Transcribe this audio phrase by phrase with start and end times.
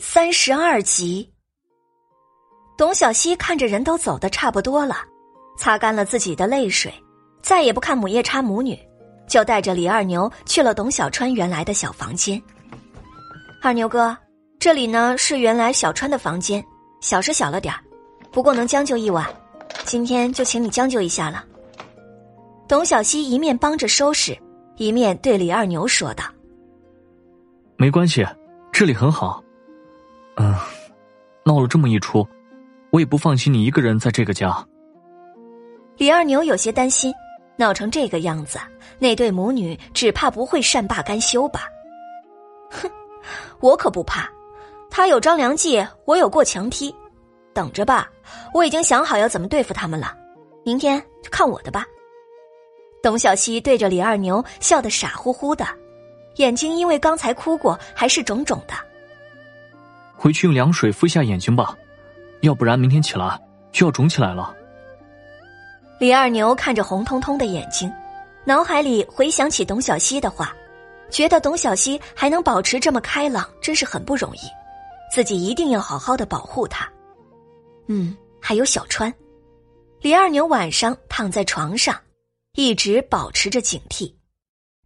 [0.00, 1.32] 三十二集，
[2.76, 4.96] 董小希看着人都走的差不多了，
[5.58, 6.92] 擦干了自己的泪水，
[7.42, 8.78] 再也不看母夜叉母女，
[9.28, 12.40] 就带着李二牛去了董小川原来的小房间。
[13.62, 14.16] 二牛哥，
[14.58, 16.64] 这里呢是原来小川的房间，
[17.00, 17.74] 小是小了点
[18.30, 19.26] 不过能将就一晚，
[19.84, 21.44] 今天就请你将就一下了。
[22.68, 24.36] 董小希一面帮着收拾，
[24.76, 26.24] 一面对李二牛说道
[27.76, 28.26] ：“没关系。”
[28.70, 29.42] 这里很好，
[30.40, 30.54] 嗯，
[31.44, 32.26] 闹了这么一出，
[32.90, 34.64] 我也不放心你一个人在这个家。
[35.96, 37.12] 李二牛有些担心，
[37.56, 38.58] 闹成这个样子，
[39.00, 41.62] 那对母女只怕不会善罢甘休吧？
[42.70, 42.88] 哼，
[43.60, 44.30] 我可不怕，
[44.88, 46.94] 他有张良计，我有过墙梯，
[47.52, 48.08] 等着吧，
[48.54, 50.16] 我已经想好要怎么对付他们了，
[50.64, 51.84] 明天就看我的吧。
[53.02, 55.66] 董小希对着李二牛笑得傻乎乎的。
[56.36, 58.74] 眼睛因为刚才哭过，还是肿肿的。
[60.18, 61.76] 回去用凉水敷一下眼睛吧，
[62.40, 64.52] 要不然明天起来就要肿起来了。
[66.00, 67.90] 李二牛看着红彤彤的眼睛，
[68.44, 70.52] 脑海里回想起董小希的话，
[71.08, 74.40] 觉得董小希还能保持这么开朗，真是很不容易。
[75.14, 76.86] 自己一定要好好的保护他。
[77.86, 79.12] 嗯，还有小川。
[80.00, 81.96] 李二牛晚上躺在床上，
[82.54, 84.12] 一直保持着警惕，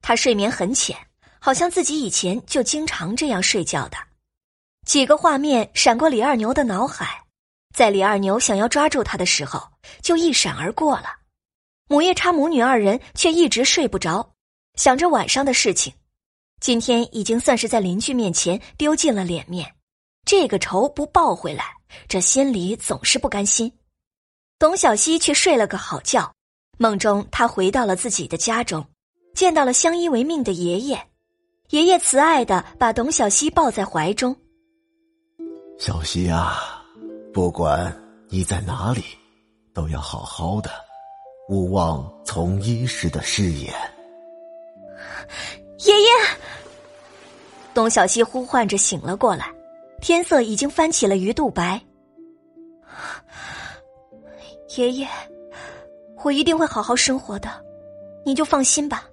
[0.00, 0.96] 他睡眠很浅。
[1.40, 3.96] 好像自己以前就经常这样睡觉的，
[4.88, 7.22] 几个画面闪过李二牛的脑海，
[7.76, 9.62] 在李二牛想要抓住他的时候，
[10.00, 11.08] 就一闪而过了。
[11.90, 14.32] 母夜叉母女二人却一直睡不着，
[14.76, 15.92] 想着晚上的事情。
[16.62, 19.74] 今天已经算是在邻居面前丢尽了脸面，
[20.24, 21.66] 这个仇不报回来，
[22.08, 23.70] 这心里总是不甘心。
[24.58, 26.32] 董小希却睡了个好觉，
[26.78, 28.88] 梦中他回到了自己的家中，
[29.34, 31.08] 见到了相依为命的爷爷。
[31.68, 34.34] 爷爷慈爱的把董小希抱在怀中。
[35.78, 36.82] 小希啊，
[37.32, 37.96] 不管
[38.28, 39.04] 你在哪里，
[39.72, 40.68] 都要好好的，
[41.48, 43.72] 勿忘从医时的誓言。
[45.86, 46.08] 爷爷，
[47.72, 49.54] 董小希呼唤着醒了过来，
[50.00, 51.80] 天色已经翻起了鱼肚白。
[54.76, 55.08] 爷爷，
[56.24, 57.48] 我一定会好好生活的，
[58.26, 59.08] 你就放心吧。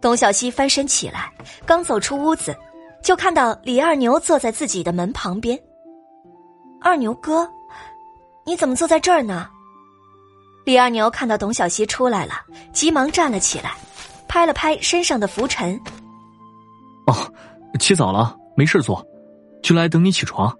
[0.00, 1.32] 董小希翻身起来，
[1.66, 2.56] 刚走出屋子，
[3.02, 5.58] 就看到李二牛坐在自己的门旁边。
[6.80, 7.48] 二牛哥，
[8.44, 9.48] 你怎么坐在这儿呢？
[10.64, 12.34] 李二牛看到董小希出来了，
[12.72, 13.72] 急忙站了起来，
[14.28, 15.78] 拍了拍身上的浮尘。
[17.06, 17.14] 哦，
[17.80, 19.04] 起早了，没事做，
[19.62, 20.56] 就来等你起床。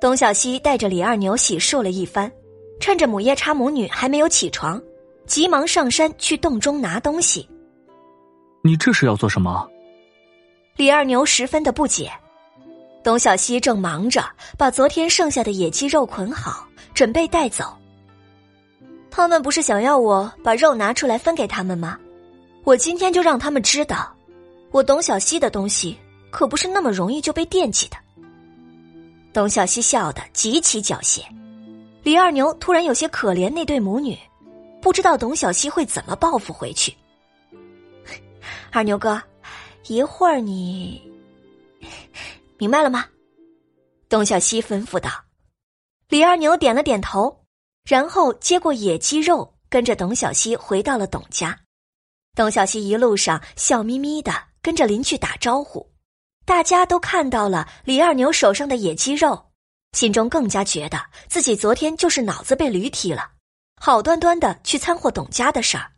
[0.00, 2.30] 董小希带着李二牛洗漱了一番，
[2.78, 4.80] 趁着母夜叉母女还没有起床，
[5.26, 7.48] 急忙上山去洞中拿东西。
[8.62, 9.66] 你这是要做什么？
[10.76, 12.10] 李二牛十分的不解。
[13.04, 14.24] 董小希正忙着
[14.58, 17.76] 把昨天剩下的野鸡肉捆好，准备带走。
[19.10, 21.96] 他们不是想要我把肉拿出来分给他们吗？
[22.64, 24.12] 我今天就让他们知道，
[24.72, 25.96] 我董小希的东西
[26.30, 27.96] 可不是那么容易就被惦记的。
[29.32, 31.20] 董小希笑得极其狡黠。
[32.02, 34.18] 李二牛突然有些可怜那对母女，
[34.82, 36.92] 不知道董小希会怎么报复回去。
[38.72, 39.22] 二牛哥，
[39.86, 41.02] 一会儿你
[42.56, 43.06] 明白了吗？
[44.08, 45.10] 董小希吩咐道。
[46.08, 47.44] 李二牛点了点头，
[47.84, 51.58] 然后接过野鸡肉，跟着董小希回到了董家。
[52.34, 55.92] 董小希一路上笑眯眯的跟着邻居打招呼，
[56.46, 59.50] 大家都看到了李二牛手上的野鸡肉，
[59.92, 63.32] 心中更加觉得自己昨天就是脑子被驴踢了，
[63.76, 65.92] 好端端的去掺和董家的事儿。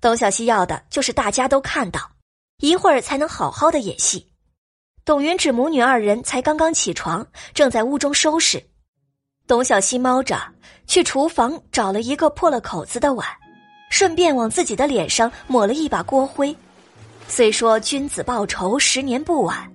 [0.00, 2.17] 董小希要的就是大家都看到，
[2.60, 4.26] 一会儿才能好好的演戏。
[5.04, 8.62] 董云芷母女二人才刚刚起床，正在屋中收拾。
[9.46, 10.36] 董小希猫着
[10.86, 13.26] 去厨房找了一个破了口子的碗，
[13.90, 16.54] 顺便往自己的脸上抹了一把锅灰。
[17.28, 19.70] 虽说君子报仇十年不晚，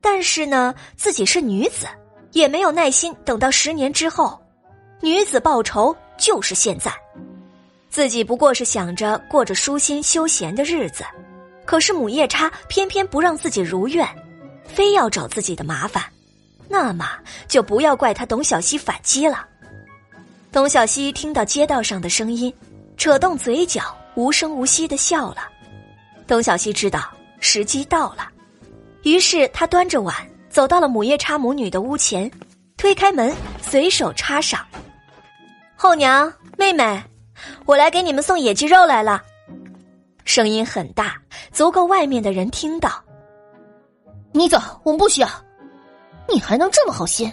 [0.00, 1.86] 但是呢，自己是女子，
[2.32, 4.40] 也没有耐心等到十年之后。
[5.00, 6.92] 女子报仇就是现在。
[7.90, 11.04] 自己不过是想着过着舒心休闲的日子，
[11.64, 14.06] 可是母夜叉偏偏不让自己如愿，
[14.64, 16.02] 非要找自己的麻烦，
[16.68, 17.08] 那么
[17.48, 19.46] 就不要怪他董小希反击了。
[20.50, 22.52] 董小希听到街道上的声音，
[22.96, 25.48] 扯动嘴角，无声无息的笑了。
[26.26, 27.10] 董小希知道
[27.40, 28.28] 时机到了，
[29.02, 30.14] 于是他端着碗
[30.50, 32.30] 走到了母夜叉母女的屋前，
[32.76, 34.60] 推开门，随手插上
[35.74, 37.02] ：“后娘，妹妹。”
[37.66, 39.20] 我来给你们送野鸡肉来了，
[40.24, 41.20] 声音很大，
[41.50, 43.02] 足够外面的人听到。
[44.32, 45.28] 你走，我们不需要。
[46.28, 47.32] 你还能这么好心？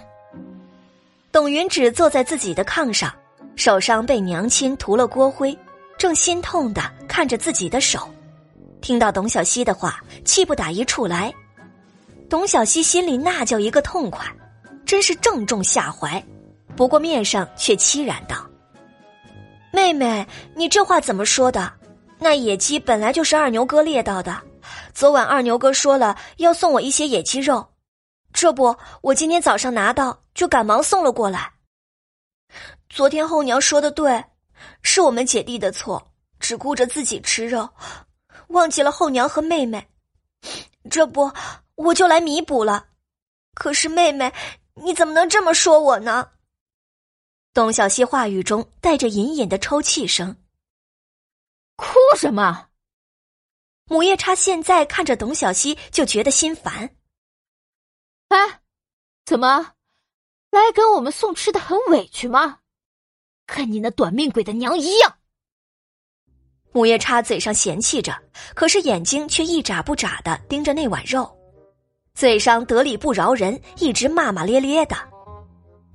[1.32, 3.14] 董云芷坐在自己的炕上，
[3.56, 5.56] 手上被娘亲涂了锅灰，
[5.96, 8.08] 正心痛的看着自己的手。
[8.80, 11.32] 听到董小希的话，气不打一处来。
[12.28, 14.26] 董小希心里那叫一个痛快，
[14.84, 16.22] 真是正中下怀。
[16.76, 18.46] 不过面上却凄然道
[19.72, 21.72] ：“妹妹，你这话怎么说的？
[22.22, 24.42] 那野鸡本来就是二牛哥猎到的，
[24.92, 27.66] 昨晚二牛哥说了要送我一些野鸡肉，
[28.32, 31.54] 这不，我今天早上拿到，就赶忙送了过来。
[32.90, 34.22] 昨天后娘说的对，
[34.82, 37.68] 是我们姐弟的错，只顾着自己吃肉。”
[38.48, 39.88] 忘记了后娘和妹妹，
[40.90, 41.30] 这不
[41.76, 42.86] 我就来弥补了。
[43.54, 44.32] 可是妹妹，
[44.74, 46.30] 你怎么能这么说我呢？
[47.54, 50.36] 董小希话语中带着隐隐的抽泣声。
[51.80, 52.68] 哭什么？
[53.86, 56.90] 母夜叉现在看着董小希就觉得心烦。
[58.28, 58.60] 哎，
[59.24, 59.72] 怎么
[60.50, 62.58] 来跟我们送吃的很委屈吗？
[63.46, 65.16] 跟你那短命鬼的娘一样。
[66.72, 68.16] 母夜叉嘴上嫌弃着，
[68.54, 71.28] 可是眼睛却一眨不眨的盯着那碗肉，
[72.14, 74.94] 嘴上得理不饶人，一直骂骂咧咧的。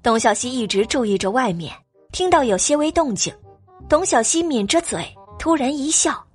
[0.03, 1.73] 董小希一直注意着外面，
[2.11, 3.33] 听到有些微动静，
[3.87, 6.25] 董小希抿着嘴，突然一笑。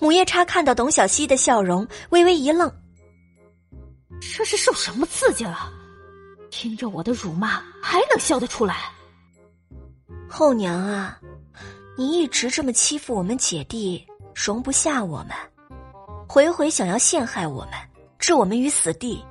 [0.00, 2.68] 母夜叉看到董小希的笑容，微微一愣
[4.20, 5.72] ：“这是受什么刺激了？
[6.50, 8.90] 听着我的辱骂，还能笑得出来？”
[10.28, 11.20] 后娘啊。
[11.96, 15.28] 你一直这么欺负我们姐弟，容不下我们，
[16.28, 17.74] 回回想要陷害我们，
[18.18, 19.24] 置我们于死地。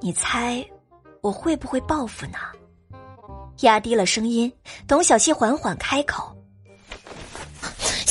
[0.00, 0.64] 你猜
[1.20, 2.38] 我会不会报复呢？
[3.62, 4.50] 压低了声音，
[4.86, 6.32] 董小希缓缓开口：“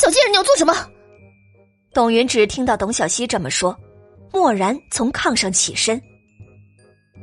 [0.07, 0.74] 小贱人，你要做什么？”
[1.94, 3.77] 董云芷听到董小希这么说，
[4.31, 6.01] 蓦然从炕上起身：“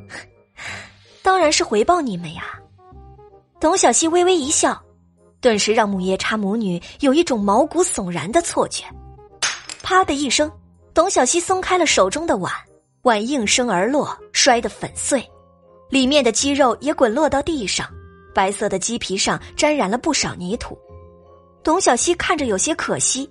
[1.22, 2.60] 当然是回报你们呀。”
[3.58, 4.78] 董小希微微一笑。
[5.40, 8.84] 顿时让母夜叉母女有一种毛骨悚然的错觉，
[9.82, 10.50] 啪的一声，
[10.94, 12.50] 董小希松开了手中的碗，
[13.02, 15.22] 碗应声而落，摔得粉碎，
[15.90, 17.86] 里面的鸡肉也滚落到地上，
[18.34, 20.78] 白色的鸡皮上沾染了不少泥土。
[21.64, 23.28] 董小希看着有些可惜，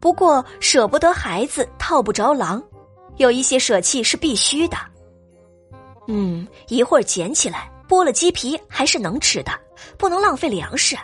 [0.00, 2.60] 不过舍不得孩子套不着狼，
[3.16, 4.76] 有一些舍弃是必须的。
[6.08, 9.52] 嗯，一会儿捡起来剥了鸡皮还是能吃的，
[9.96, 10.96] 不能浪费粮食。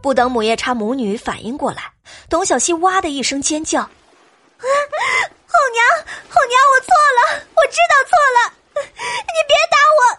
[0.00, 1.92] 不等母夜叉母女反应过来，
[2.30, 3.90] 董小希哇的一声尖叫：“啊，
[4.58, 5.84] 后娘，
[6.28, 8.54] 后娘，我错了，我知道错了，
[8.86, 10.17] 你别打我，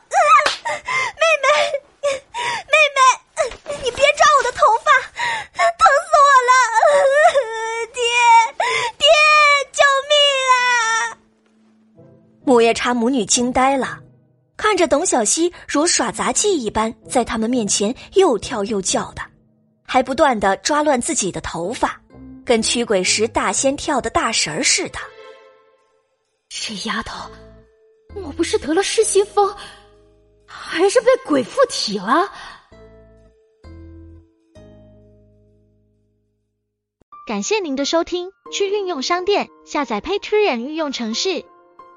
[12.70, 14.00] 夜叉母女惊呆了，
[14.56, 19.24] 看着董小希如耍杂技一般在他们面前又跳又叫的。
[19.84, 22.00] 还不断的抓乱自己的头发，
[22.46, 25.00] 跟驱鬼时大仙跳的大神儿似的。
[26.48, 27.28] 这丫头，
[28.14, 29.52] 莫不是得了失心疯，
[30.46, 32.32] 还是被鬼附体了？
[37.26, 41.44] 感谢您的收听，去运用商店下载 Patreon 运用城市，